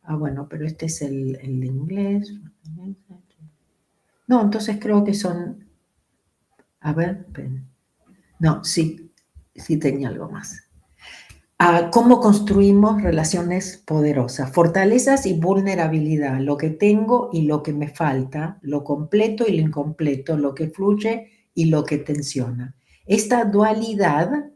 [0.04, 2.34] Ah, bueno, pero este es el, el inglés.
[4.28, 5.66] No, entonces creo que son,
[6.80, 7.26] a ver,
[8.42, 9.14] no, sí,
[9.56, 10.64] sí tenía algo más.
[11.60, 14.52] Ah, ¿Cómo construimos relaciones poderosas?
[14.52, 19.62] Fortalezas y vulnerabilidad, lo que tengo y lo que me falta, lo completo y lo
[19.62, 22.76] incompleto, lo que fluye y lo que tensiona.
[23.06, 24.50] Esta dualidad,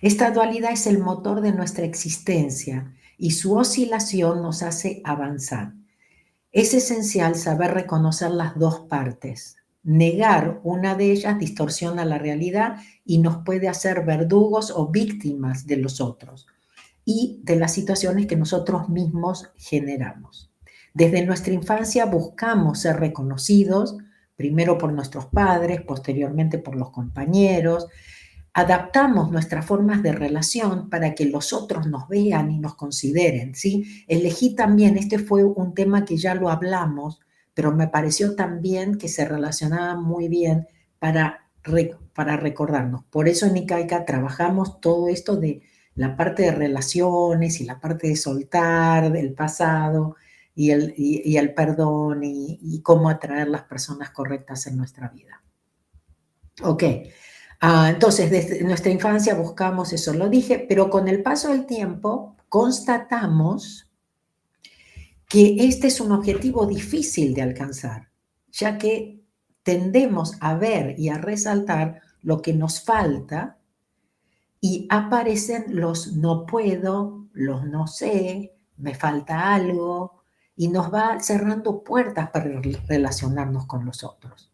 [0.00, 5.74] esta dualidad es el motor de nuestra existencia y su oscilación nos hace avanzar.
[6.50, 9.58] Es esencial saber reconocer las dos partes.
[9.86, 15.76] Negar una de ellas distorsiona la realidad y nos puede hacer verdugos o víctimas de
[15.76, 16.48] los otros
[17.04, 20.50] y de las situaciones que nosotros mismos generamos.
[20.92, 23.96] Desde nuestra infancia buscamos ser reconocidos,
[24.34, 27.86] primero por nuestros padres, posteriormente por los compañeros.
[28.54, 34.04] Adaptamos nuestras formas de relación para que los otros nos vean y nos consideren, ¿sí?
[34.08, 37.20] Elegí también, este fue un tema que ya lo hablamos,
[37.56, 41.48] pero me pareció también que se relacionaba muy bien para,
[42.14, 43.04] para recordarnos.
[43.04, 45.62] Por eso en Icaica trabajamos todo esto de
[45.94, 50.16] la parte de relaciones y la parte de soltar del pasado,
[50.54, 55.42] y el, y, el perdón y, cómo atraer las personas correctas en nuestra vida.
[56.62, 56.82] Ok,
[57.62, 62.36] ah, entonces desde nuestra infancia buscamos eso, lo dije, pero con el paso del tiempo
[62.50, 63.85] constatamos
[65.28, 68.10] que este es un objetivo difícil de alcanzar,
[68.50, 69.24] ya que
[69.62, 73.58] tendemos a ver y a resaltar lo que nos falta
[74.60, 80.22] y aparecen los no puedo, los no sé, me falta algo,
[80.56, 84.52] y nos va cerrando puertas para relacionarnos con los otros.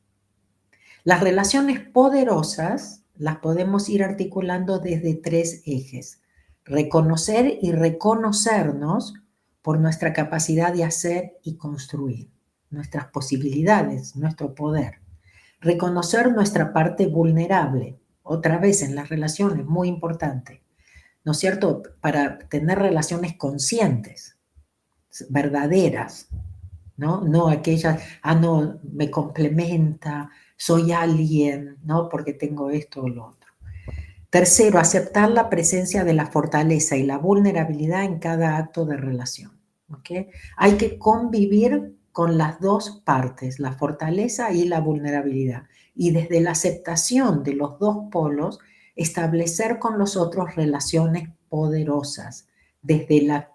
[1.05, 6.21] Las relaciones poderosas las podemos ir articulando desde tres ejes.
[6.65, 9.15] Reconocer y reconocernos
[9.63, 12.31] por nuestra capacidad de hacer y construir,
[12.71, 15.01] nuestras posibilidades, nuestro poder.
[15.61, 20.63] Reconocer nuestra parte vulnerable, otra vez en las relaciones, muy importante,
[21.25, 21.83] ¿no es cierto?
[22.01, 24.37] Para tener relaciones conscientes
[25.29, 26.29] verdaderas,
[26.97, 27.21] ¿no?
[27.23, 32.09] No aquellas, ah, no, me complementa, soy alguien, ¿no?
[32.09, 33.42] Porque tengo esto o lo otro.
[34.33, 39.61] Tercero, aceptar la presencia de la fortaleza y la vulnerabilidad en cada acto de relación.
[39.93, 40.31] ¿okay?
[40.57, 45.65] Hay que convivir con las dos partes, la fortaleza y la vulnerabilidad.
[45.95, 48.59] Y desde la aceptación de los dos polos,
[48.97, 52.49] establecer con los otros relaciones poderosas,
[52.81, 53.51] desde la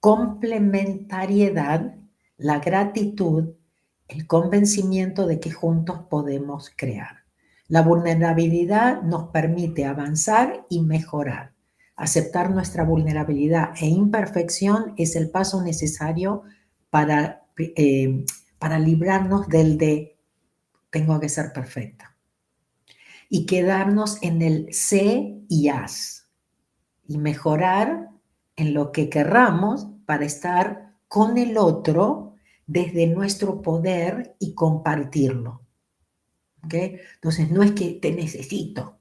[0.00, 1.94] complementariedad,
[2.38, 3.50] la gratitud,
[4.08, 7.27] el convencimiento de que juntos podemos crear.
[7.68, 11.52] La vulnerabilidad nos permite avanzar y mejorar.
[11.96, 16.42] Aceptar nuestra vulnerabilidad e imperfección es el paso necesario
[16.90, 18.24] para, eh,
[18.58, 20.16] para librarnos del de
[20.90, 22.16] tengo que ser perfecta
[23.28, 26.28] y quedarnos en el sé y haz
[27.06, 28.08] y mejorar
[28.56, 32.34] en lo que querramos para estar con el otro
[32.66, 35.62] desde nuestro poder y compartirlo.
[36.64, 36.74] ¿Ok?
[36.74, 38.98] Entonces, no es que te necesito.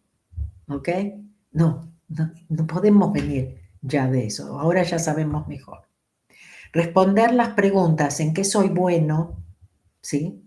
[1.51, 4.59] No, no, no podemos venir ya de eso.
[4.59, 5.87] Ahora ya sabemos mejor.
[6.73, 9.43] Responder las preguntas en qué soy bueno,
[10.01, 10.43] ¿sí?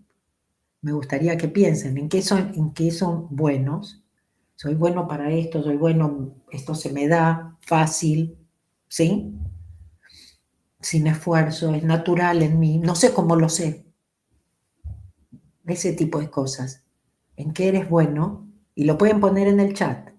[0.82, 4.02] Me gustaría que piensen en qué son, en qué son buenos.
[4.56, 8.36] Soy bueno para esto, soy bueno, esto se me da fácil,
[8.88, 9.34] ¿sí?
[10.80, 13.86] Sin esfuerzo, es natural en mí, no sé cómo lo sé.
[15.66, 16.84] Ese tipo de cosas.
[17.40, 20.10] En qué eres bueno y lo pueden poner en el chat,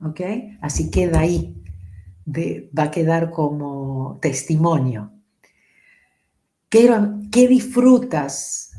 [0.00, 0.20] ¿ok?
[0.60, 1.62] Así queda ahí
[2.26, 5.12] va a quedar como testimonio.
[6.68, 8.72] ¿Qué, disfrutas?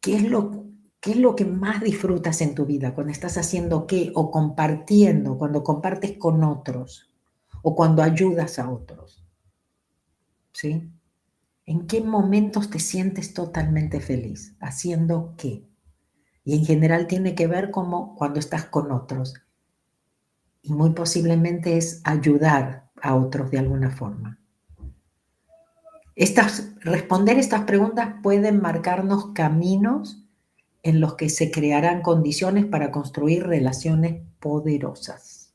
[0.00, 0.66] ¿Qué, es lo,
[1.00, 5.38] ¿Qué es lo que más disfrutas en tu vida cuando estás haciendo qué o compartiendo,
[5.38, 7.08] cuando compartes con otros
[7.62, 9.24] o cuando ayudas a otros?
[10.52, 10.90] ¿Sí?
[11.64, 14.56] ¿En qué momentos te sientes totalmente feliz?
[14.60, 15.64] ¿Haciendo qué?
[16.44, 19.34] Y en general tiene que ver como cuando estás con otros
[20.62, 24.38] y muy posiblemente es ayudar a otros de alguna forma.
[26.14, 30.24] Estas, responder estas preguntas pueden marcarnos caminos
[30.82, 35.54] en los que se crearán condiciones para construir relaciones poderosas.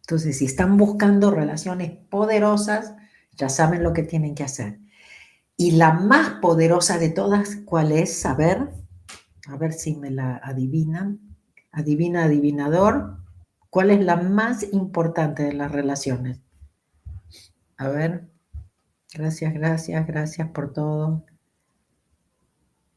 [0.00, 2.94] Entonces, si están buscando relaciones poderosas,
[3.38, 4.80] ya saben lo que tienen que hacer.
[5.56, 8.20] Y la más poderosa de todas, ¿cuál es?
[8.20, 8.68] Saber,
[9.46, 11.20] a ver si me la adivinan.
[11.72, 13.18] Adivina, adivinador.
[13.70, 16.40] ¿Cuál es la más importante de las relaciones?
[17.76, 18.28] A ver,
[19.14, 21.24] gracias, gracias, gracias por todo.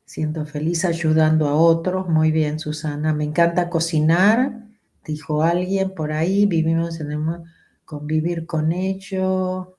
[0.05, 2.09] Siento feliz ayudando a otros.
[2.09, 3.13] Muy bien, Susana.
[3.13, 4.67] Me encanta cocinar,
[5.05, 6.45] dijo alguien por ahí.
[6.45, 7.19] Vivimos en el
[7.85, 9.77] convivir con ello.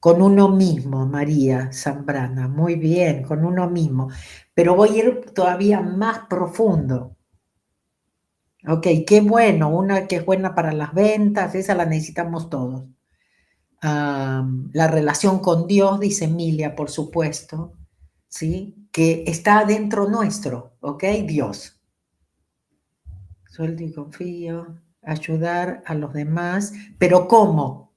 [0.00, 2.48] Con uno mismo, María Zambrana.
[2.48, 4.08] Muy bien, con uno mismo.
[4.54, 7.16] Pero voy a ir todavía más profundo.
[8.66, 12.84] Ok, qué bueno, una que es buena para las ventas, esa la necesitamos todos.
[13.82, 17.72] la relación con Dios, dice Emilia, por supuesto,
[18.28, 18.88] ¿sí?
[18.92, 21.04] Que está dentro nuestro, ¿ok?
[21.26, 21.80] Dios.
[23.48, 27.89] Sueldo y confío, ayudar a los demás, pero ¿cómo?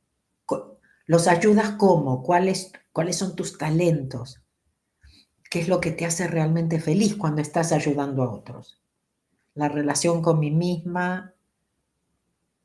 [1.06, 2.24] ¿Los ayudas cómo?
[2.24, 4.42] ¿Cuáles, ¿Cuáles son tus talentos?
[5.50, 8.84] ¿Qué es lo que te hace realmente feliz cuando estás ayudando a otros?
[9.56, 11.34] la relación con mí misma.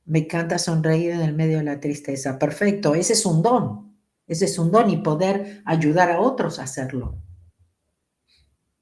[0.07, 2.39] Me encanta sonreír en el medio de la tristeza.
[2.39, 3.97] Perfecto, ese es un don.
[4.27, 7.19] Ese es un don y poder ayudar a otros a hacerlo.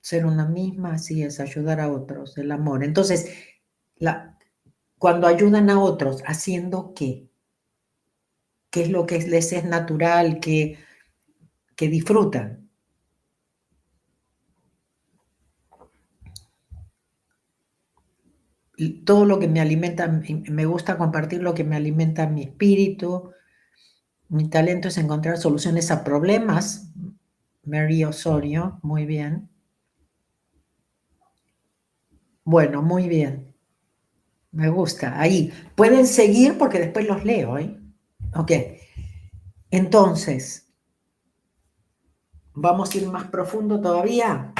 [0.00, 2.84] Ser una misma, así es, ayudar a otros, el amor.
[2.84, 3.28] Entonces,
[3.96, 4.38] la,
[4.98, 7.25] cuando ayudan a otros, ¿haciendo qué?
[8.76, 10.76] ¿Qué es lo que les es natural, que,
[11.76, 12.68] que disfrutan?
[19.06, 23.30] todo lo que me alimenta, me gusta compartir lo que me alimenta mi espíritu.
[24.28, 26.92] Mi talento es encontrar soluciones a problemas.
[27.64, 29.48] Mary Osorio, muy bien.
[32.44, 33.54] Bueno, muy bien.
[34.52, 35.18] Me gusta.
[35.18, 35.50] Ahí.
[35.74, 37.56] Pueden seguir porque después los leo.
[37.56, 37.85] ¿eh?
[38.38, 38.52] Ok.
[39.70, 40.72] Entonces,
[42.54, 44.52] vamos a ir más profundo todavía.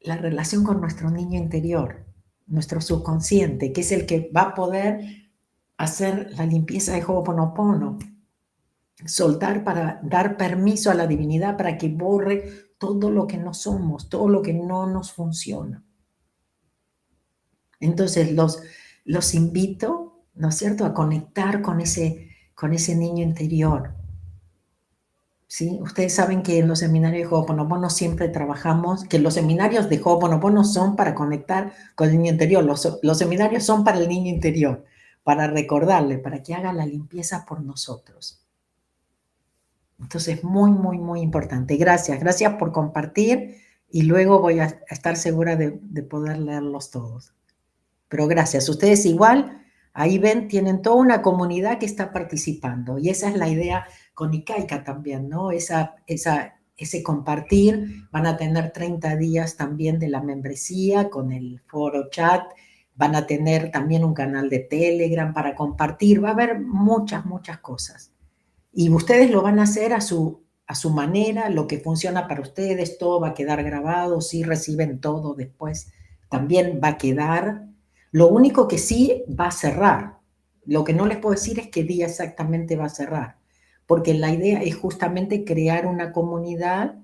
[0.00, 2.06] La relación con nuestro niño interior
[2.46, 5.00] nuestro subconsciente, que es el que va a poder
[5.76, 7.98] hacer la limpieza de Ho'oponopono,
[9.04, 14.08] soltar para dar permiso a la divinidad para que borre todo lo que no somos,
[14.08, 15.84] todo lo que no nos funciona.
[17.78, 18.62] Entonces los,
[19.04, 22.25] los invito, ¿no es cierto?, a conectar con ese,
[22.56, 23.92] con ese niño interior,
[25.46, 25.78] ¿sí?
[25.82, 30.64] Ustedes saben que en los seminarios de Ho'oponopono siempre trabajamos, que los seminarios de Ho'oponopono
[30.64, 34.84] son para conectar con el niño interior, los, seminarios son para el niño interior,
[35.22, 38.42] para recordarle, para que haga la limpieza por nosotros.
[40.00, 41.76] Entonces, muy, muy, muy importante.
[41.76, 43.58] Gracias, gracias por compartir
[43.90, 47.34] y luego voy a estar segura de poder leerlos todos.
[48.08, 49.65] Pero gracias, ustedes igual,
[49.96, 54.34] ahí ven, tienen toda una comunidad que está participando y esa es la idea con
[54.34, 55.50] Icaica también, ¿no?
[55.50, 61.62] Esa, esa, ese compartir, van a tener 30 días también de la membresía con el
[61.66, 62.42] foro chat,
[62.94, 67.58] van a tener también un canal de Telegram para compartir, va a haber muchas, muchas
[67.58, 68.12] cosas.
[68.72, 72.42] Y ustedes lo van a hacer a su, a su manera, lo que funciona para
[72.42, 75.90] ustedes, todo va a quedar grabado, si reciben todo después,
[76.28, 77.66] también va a quedar.
[78.16, 80.20] Lo único que sí va a cerrar,
[80.64, 83.36] Lo que no les puedo decir es qué día exactamente va a cerrar,
[83.86, 86.94] porque la idea es justamente crear una comunidad,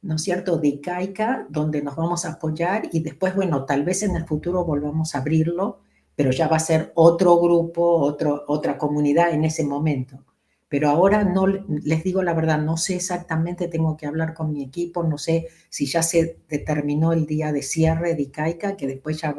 [0.00, 4.02] ¿no es cierto?, de CAICA, donde nos vamos a apoyar y después, bueno, tal vez
[4.04, 5.80] en el futuro volvamos a abrirlo,
[6.16, 10.24] pero ya va a ser otro grupo, otro, otra comunidad en ese momento.
[10.70, 14.62] Pero ahora no les digo la verdad, no sé exactamente, tengo que hablar con mi
[14.62, 19.20] equipo, no sé si ya se determinó el día de cierre de ICAICA, que después
[19.20, 19.36] ya,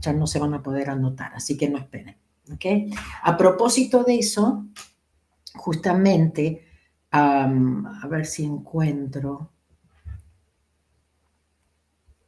[0.00, 2.16] ya no se van a poder anotar, así que no esperen.
[2.52, 2.90] ¿okay?
[3.22, 4.66] A propósito de eso,
[5.54, 6.64] justamente,
[7.10, 9.50] a ver si encuentro.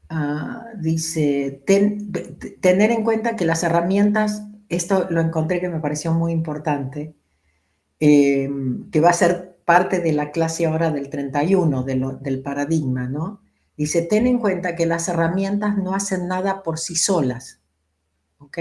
[0.09, 1.63] Ah, dice,
[2.61, 7.15] tener en cuenta que las herramientas, esto lo encontré que me pareció muy importante,
[8.01, 13.41] em, que va a ser parte de la clase ahora del 31, del paradigma, ¿no?
[13.81, 17.63] Dice, ten en cuenta que las herramientas no hacen nada por sí solas,
[18.37, 18.59] ¿ok?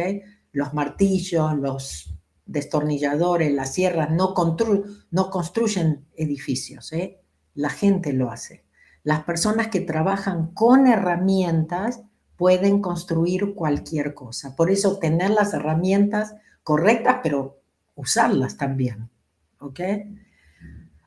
[0.54, 2.16] Los martillos, los
[2.46, 4.34] destornilladores, las sierras no,
[5.12, 7.20] no construyen edificios, ¿eh?
[7.54, 8.64] La gente lo hace.
[9.04, 12.00] Las personas que trabajan con herramientas
[12.38, 14.56] pueden construir cualquier cosa.
[14.56, 17.60] Por eso tener las herramientas correctas, pero
[17.94, 19.10] usarlas también.
[19.60, 19.82] ¿Ok?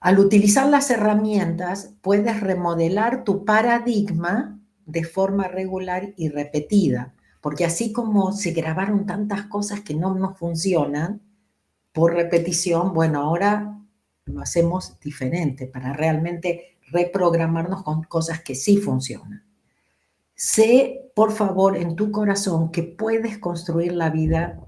[0.03, 7.92] Al utilizar las herramientas, puedes remodelar tu paradigma de forma regular y repetida, porque así
[7.92, 11.22] como se grabaron tantas cosas que no nos funcionan
[11.92, 13.78] por repetición, bueno, ahora
[14.24, 19.44] lo hacemos diferente para realmente reprogramarnos con cosas que sí funcionan.
[20.34, 24.59] Sé, por favor, en tu corazón que puedes construir la vida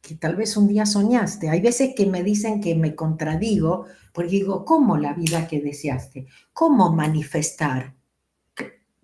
[0.00, 1.50] que tal vez un día soñaste.
[1.50, 6.26] Hay veces que me dicen que me contradigo porque digo, ¿cómo la vida que deseaste?
[6.52, 7.94] ¿Cómo manifestar?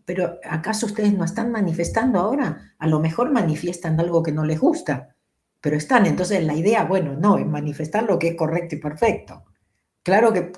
[0.05, 2.75] Pero ¿acaso ustedes no están manifestando ahora?
[2.79, 5.17] A lo mejor manifiestan algo que no les gusta,
[5.61, 6.07] pero están.
[6.07, 9.45] Entonces la idea, bueno, no, es manifestar lo que es correcto y perfecto.
[10.03, 10.53] Claro que,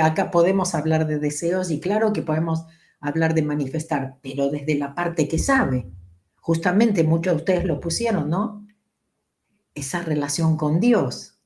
[0.00, 2.66] acá podemos hablar de deseos y claro que podemos
[3.00, 5.88] hablar de manifestar, pero desde la parte que sabe.
[6.40, 8.66] Justamente muchos de ustedes lo pusieron, ¿no?
[9.80, 11.38] Esa relación con Dios,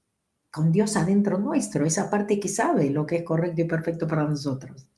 [0.51, 4.25] con Dios adentro nuestro, esa parte que sabe lo que es correcto y perfecto para
[4.25, 4.89] nosotros.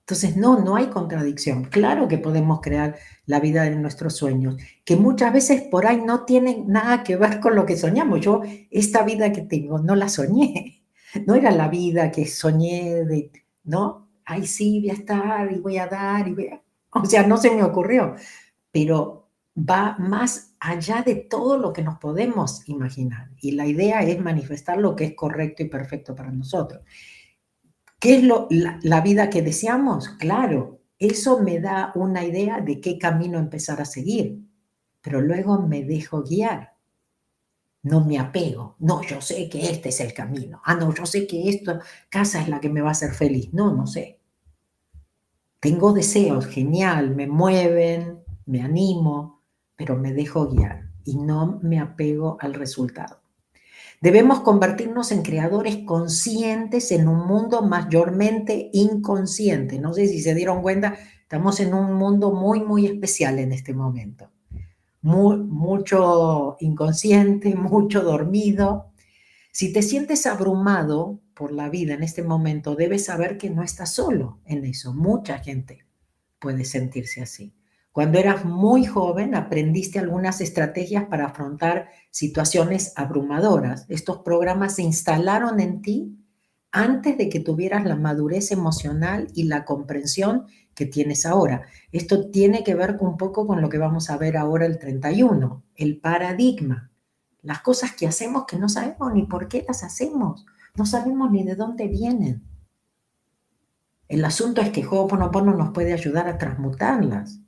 [0.00, 1.64] Entonces, no, no hay contradicción.
[1.64, 6.26] Claro que podemos crear la vida de nuestros sueños, que muchas veces por ahí no
[6.26, 8.20] tienen nada que ver con lo que soñamos.
[8.20, 10.76] Yo, esta vida que tengo, no la soñé.
[11.26, 13.32] No era la vida que soñé de,
[13.64, 14.06] ¿no?
[14.24, 16.62] Ay, sí, voy a estar y voy a dar y voy a...
[16.92, 18.14] O sea, no se me ocurrió,
[18.70, 19.19] pero
[19.68, 23.30] va más allá de todo lo que nos podemos imaginar.
[23.40, 26.82] Y la idea es manifestar lo que es correcto y perfecto para nosotros.
[27.98, 30.08] ¿Qué es lo, la vida que deseamos?
[30.10, 34.40] Claro, eso me da una idea de qué camino empezar a seguir,
[35.00, 36.70] pero luego me dejo guiar
[37.82, 38.76] no me apego.
[38.78, 40.60] No, yo sé que este es el camino.
[40.64, 43.52] Ah, no, yo sé que esta casa es la que me va a hacer feliz.
[43.52, 44.18] No, no sé.
[45.60, 49.39] Tengo deseos, genial, me mueven, me animo,
[49.80, 53.22] pero me dejo guiar y no me apego al resultado.
[54.02, 59.78] Debemos convertirnos en creadores conscientes en un mundo mayormente inconsciente.
[59.78, 63.72] No sé si se dieron cuenta, estamos en un mundo muy, muy especial en este
[63.72, 64.30] momento
[65.02, 68.92] mucho inconsciente, mucho dormido.
[69.50, 73.94] Si te sientes abrumado por la vida en este momento, debes saber que no estás
[73.94, 74.92] solo en eso.
[74.92, 75.86] Mucha gente
[76.38, 77.54] puede sentirse así.
[77.92, 83.86] Cuando eras muy joven, aprendiste algunas estrategias para afrontar situaciones abrumadoras.
[83.88, 86.16] Estos programas se instalaron en ti
[86.70, 91.62] antes de que tuvieras la madurez emocional y la comprensión que tienes ahora.
[91.90, 95.64] Esto tiene que ver un poco con lo que vamos a ver ahora el 31,
[95.74, 96.92] el paradigma.
[97.42, 101.42] Las cosas que hacemos que no sabemos ni por qué las hacemos, no sabemos ni
[101.42, 102.44] de dónde vienen.
[104.08, 107.40] El asunto es que Ho'oponopono nos puede ayudar a transmutarlas,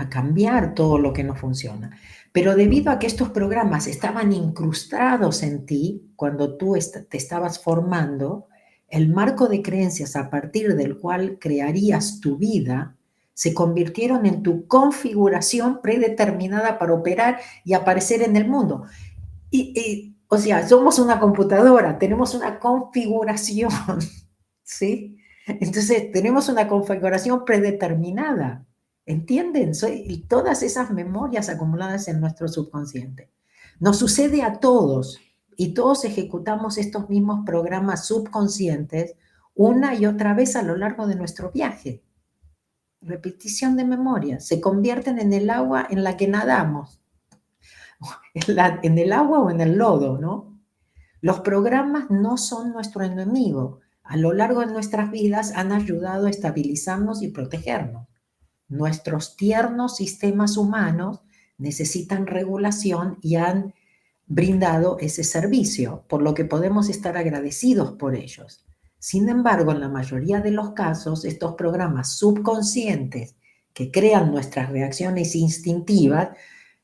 [0.00, 1.96] a cambiar todo lo que no funciona.
[2.32, 6.76] Pero debido a que estos programas estaban incrustados en ti cuando tú
[7.08, 8.46] te estabas formando,
[8.88, 12.96] el marco de creencias a partir del cual crearías tu vida
[13.34, 18.84] se convirtieron en tu configuración predeterminada para operar y aparecer en el mundo.
[19.50, 23.70] Y, o sea, somos una computadora, tenemos una configuración,
[24.62, 25.16] ¿sí?
[25.46, 28.66] Entonces, tenemos una configuración predeterminada,
[29.06, 29.72] ¿entienden?
[30.28, 33.30] Todas esas memorias acumuladas en nuestro subconsciente.
[33.78, 35.18] Nos sucede a todos,
[35.60, 39.14] y todos ejecutamos estos mismos programas subconscientes
[39.54, 42.02] una y otra vez a lo largo de nuestro viaje.
[43.02, 47.02] Repetición de memoria, se convierten en el agua en la que nadamos.
[48.82, 50.58] en el agua o en el lodo, ¿no?
[51.20, 53.80] Los programas no son nuestro enemigo.
[54.02, 58.08] A lo largo de nuestras vidas han ayudado a estabilizarnos y protegernos.
[58.70, 61.20] Nuestros tiernos sistemas humanos
[61.58, 63.74] necesitan regulación y han
[64.26, 68.64] brindado ese servicio, por lo que podemos estar agradecidos por ellos.
[69.00, 73.34] Sin embargo, en la mayoría de los casos, estos programas subconscientes
[73.74, 76.28] que crean nuestras reacciones instintivas,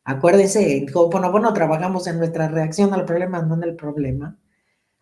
[0.03, 4.37] acuérdense, en Ho'oponopono trabajamos en nuestra reacción al problema, no en el problema,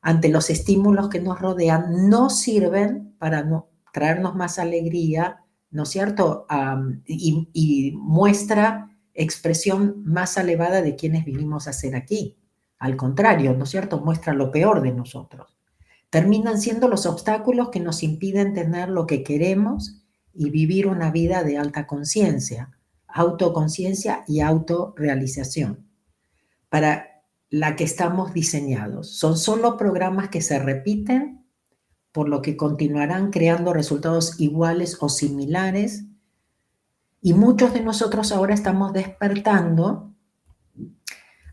[0.02, 5.43] ante los estímulos que nos rodean, no sirven para no, traernos más alegría,
[5.74, 6.46] ¿no es cierto?
[7.04, 12.38] y, muestra expresión más elevada de quienes vinimos a ser aquí.
[12.78, 14.00] Al contrario, ¿no es cierto?
[14.00, 15.58] Muestra lo peor de nosotros.
[16.10, 20.00] Terminan siendo los obstáculos que nos impiden tener lo que queremos
[20.32, 22.70] y vivir una vida de alta conciencia,
[23.08, 25.88] autoconciencia y autorrealización,
[26.68, 29.16] para la que estamos diseñados.
[29.16, 31.43] Son solo programas que se repiten,
[32.14, 36.04] por lo que continuarán creando resultados iguales o similares
[37.20, 40.14] y muchos de nosotros ahora estamos despertando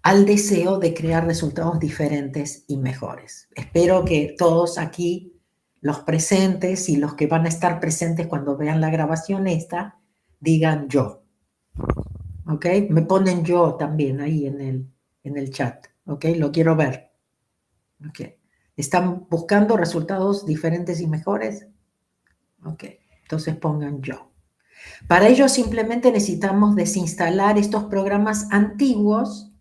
[0.03, 3.49] al deseo de crear resultados diferentes y mejores.
[3.55, 5.33] Espero que todos aquí,
[5.81, 9.99] los presentes y los que van a estar presentes cuando vean la grabación esta,
[10.39, 11.23] digan yo.
[12.45, 12.67] ¿Ok?
[12.87, 14.91] Me ponen yo también ahí en el,
[15.23, 15.87] en el chat.
[16.05, 16.25] ¿Ok?
[16.35, 17.13] Lo quiero ver.
[18.07, 18.40] ¿Ok?
[18.81, 21.67] ¿Están buscando resultados diferentes y mejores?
[22.65, 22.85] Ok.
[23.21, 24.31] Entonces pongan yo.
[25.07, 29.51] Para ello simplemente necesitamos desinstalar estos programas antiguos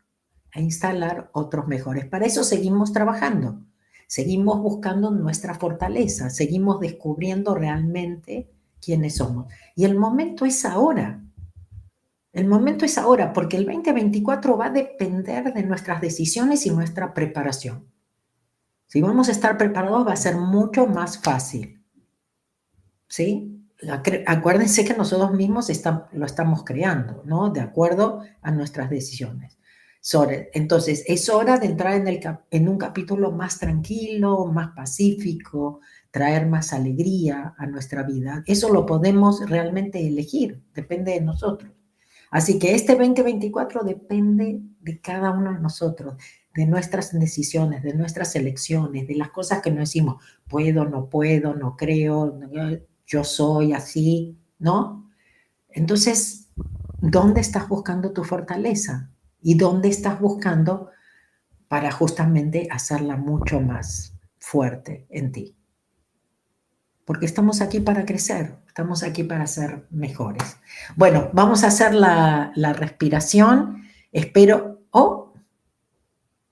[0.54, 2.06] e instalar otros mejores.
[2.06, 3.60] Para eso seguimos trabajando,
[4.06, 8.50] seguimos buscando nuestra fortaleza, seguimos descubriendo realmente
[8.80, 9.52] quiénes somos.
[9.76, 11.22] Y el momento es ahora.
[12.32, 17.12] El momento es ahora, porque el 2024 va a depender de nuestras decisiones y nuestra
[17.12, 17.90] preparación.
[18.90, 21.80] Si vamos a estar preparados va a ser mucho más fácil.
[23.08, 23.56] ¿Sí?
[24.26, 25.70] acuérdense que nosotros mismos
[26.12, 27.48] lo estamos creando, ¿no?
[27.50, 29.58] De acuerdo a nuestras decisiones.
[30.52, 32.20] Entonces, es hora de entrar en,
[32.50, 35.80] en un capítulo más tranquilo, más pacífico,
[36.10, 38.42] traer más alegría a nuestra vida.
[38.44, 41.72] Eso lo podemos realmente elegir, depende de nosotros.
[42.32, 46.16] Así que este 2024 depende de cada uno de nosotros,
[46.54, 51.54] de nuestras decisiones, de nuestras elecciones, de las cosas que no decimos, puedo, no puedo,
[51.54, 52.38] no creo,
[53.06, 55.08] yo soy así, ¿no?
[55.68, 56.48] Entonces,
[57.00, 59.10] ¿dónde estás buscando tu fortaleza?
[59.40, 60.90] ¿Y dónde estás buscando
[61.68, 65.56] para justamente hacerla mucho más fuerte en ti?
[67.04, 70.56] Porque estamos aquí para crecer, estamos aquí para ser mejores.
[70.96, 73.84] Bueno, vamos a hacer la, la respiración.
[74.12, 74.78] Espero...
[74.92, 75.19] Oh,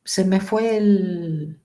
[0.09, 1.61] se me fue el...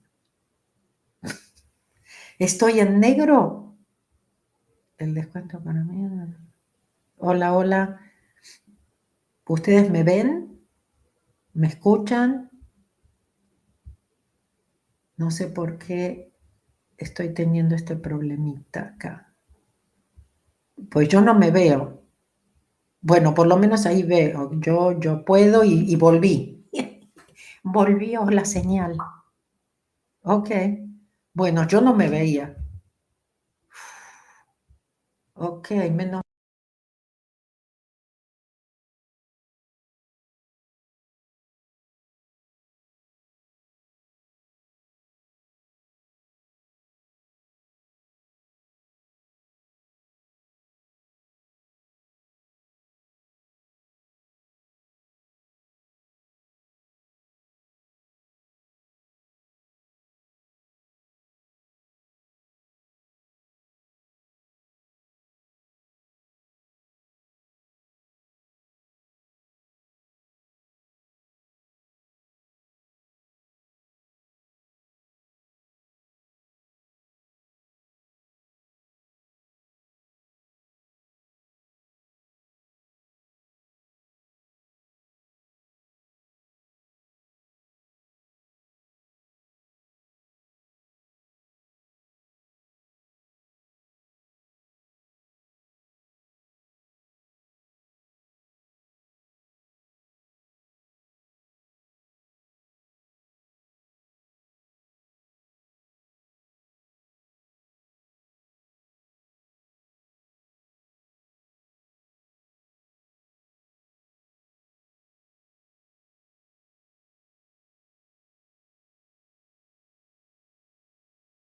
[2.38, 3.74] Estoy en negro
[4.98, 6.06] el descuento para mí.
[7.16, 8.00] Hola, hola.
[9.46, 10.60] ¿Ustedes me ven?
[11.54, 12.50] ¿Me escuchan?
[15.16, 16.30] No sé por qué
[16.98, 19.34] estoy teniendo este problemita acá.
[20.90, 22.02] Pues yo no me veo.
[23.00, 24.50] Bueno, por lo menos ahí veo.
[24.60, 26.53] Yo, yo puedo y, y volví.
[27.64, 28.96] Volvió la señal.
[30.24, 30.50] Ok.
[31.34, 32.56] Bueno, yo no me veía.
[35.36, 36.23] Ok, menos